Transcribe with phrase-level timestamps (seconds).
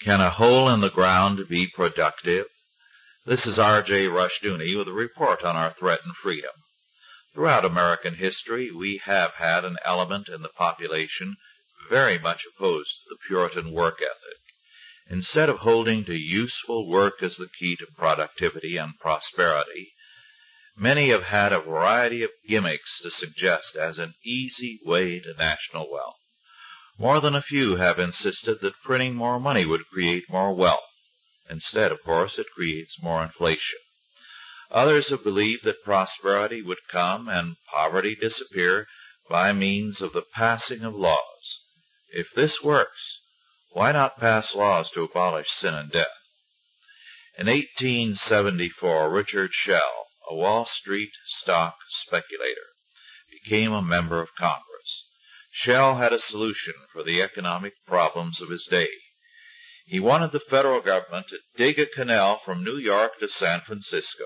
[0.00, 2.48] Can a hole in the ground be productive?
[3.26, 4.08] This is R.J.
[4.08, 6.50] Rushdoony with a report on our threatened freedom.
[7.32, 11.36] Throughout American history we have had an element in the population
[11.88, 14.40] very much opposed to the Puritan work ethic.
[15.06, 19.94] Instead of holding to useful work as the key to productivity and prosperity,
[20.76, 25.88] many have had a variety of gimmicks to suggest as an easy way to national
[25.88, 26.18] wealth.
[26.96, 30.88] More than a few have insisted that printing more money would create more wealth.
[31.50, 33.80] Instead, of course, it creates more inflation.
[34.70, 38.86] Others have believed that prosperity would come and poverty disappear
[39.28, 41.60] by means of the passing of laws.
[42.10, 43.20] If this works,
[43.70, 46.16] why not pass laws to abolish sin and death?
[47.36, 52.68] In 1874, Richard Schell, a Wall Street stock speculator,
[53.30, 54.73] became a member of Congress.
[55.56, 58.90] Schell had a solution for the economic problems of his day.
[59.86, 64.24] He wanted the federal government to dig a canal from New York to San Francisco.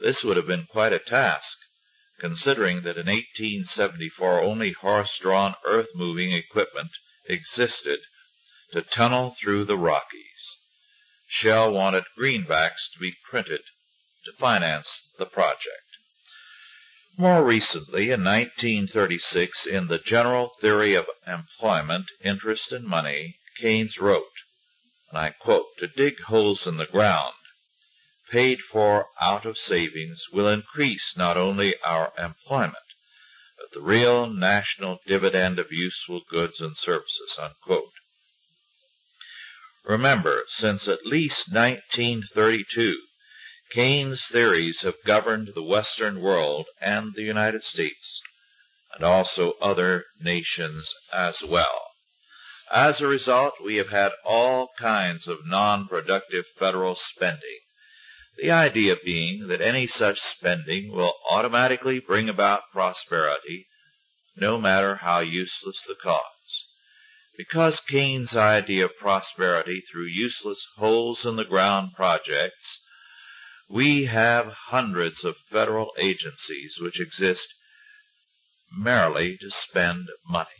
[0.00, 1.56] This would have been quite a task,
[2.18, 6.90] considering that in 1874 only horse-drawn earth-moving equipment
[7.26, 8.00] existed
[8.72, 10.58] to tunnel through the Rockies.
[11.28, 13.62] Schell wanted greenbacks to be printed
[14.24, 15.91] to finance the project.
[17.18, 24.32] More recently, in 1936, in The General Theory of Employment, Interest, and Money, Keynes wrote,
[25.10, 27.34] and I quote, To dig holes in the ground,
[28.30, 32.78] paid for out of savings, will increase not only our employment,
[33.58, 37.38] but the real national dividend of useful goods and services.
[39.84, 42.96] Remember, since at least 1932,
[43.74, 48.20] Keynes' theories have governed the Western world and the United States,
[48.92, 51.90] and also other nations as well.
[52.70, 57.60] As a result, we have had all kinds of non-productive federal spending,
[58.36, 63.68] the idea being that any such spending will automatically bring about prosperity,
[64.36, 66.66] no matter how useless the cause.
[67.38, 72.80] Because Keynes' idea of prosperity through useless holes-in-the-ground projects
[73.72, 77.54] we have hundreds of federal agencies which exist
[78.70, 80.50] merely to spend money.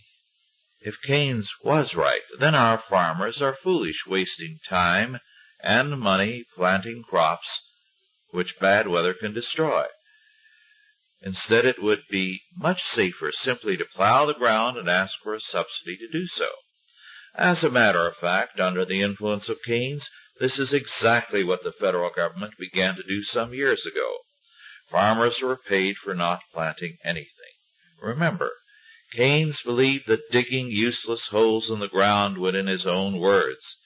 [0.81, 5.21] If Keynes was right, then our farmers are foolish wasting time
[5.63, 7.61] and money planting crops
[8.31, 9.85] which bad weather can destroy.
[11.21, 15.41] Instead, it would be much safer simply to plow the ground and ask for a
[15.41, 16.49] subsidy to do so.
[17.35, 20.09] As a matter of fact, under the influence of Keynes,
[20.43, 24.17] this is exactly what the federal government began to do some years ago.
[24.91, 27.55] Farmers were paid for not planting anything.
[28.01, 28.51] Remember,
[29.13, 33.77] Keynes believed that digging useless holes in the ground would, in his own words,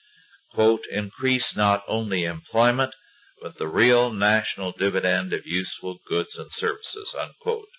[0.51, 2.95] quote, increase not only employment,
[3.39, 7.69] but the real national dividend of useful goods and services, unquote.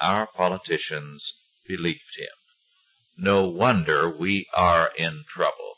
[0.00, 1.34] Our politicians
[1.68, 2.34] believed him.
[3.16, 5.76] No wonder we are in trouble.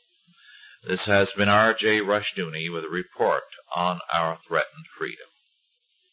[0.87, 2.01] This has been R.J.
[2.01, 5.27] Rushdoony with a report on our threatened freedom.